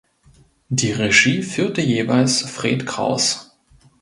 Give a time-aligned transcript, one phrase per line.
[0.69, 3.53] Die Regie führte jeweils Fred Kraus.